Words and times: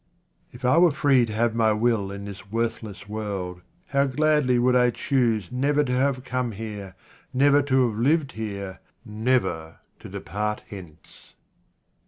If 0.51 0.65
I 0.65 0.79
were 0.79 0.89
free 0.89 1.27
to 1.27 1.33
have 1.33 1.53
my 1.53 1.73
will 1.73 2.09
in 2.11 2.25
this 2.25 2.49
worthless 2.51 3.07
world, 3.07 3.61
how 3.89 4.05
gladly 4.05 4.57
would 4.57 4.75
I 4.75 4.89
choose 4.89 5.51
never 5.51 5.83
to 5.83 5.93
have 5.93 6.23
come 6.23 6.53
here, 6.53 6.95
never 7.35 7.61
to 7.61 7.87
have 7.87 7.99
lived 7.99 8.31
here, 8.31 8.79
never 9.05 9.77
to 9.99 10.09
depart 10.09 10.63
hence 10.69 11.35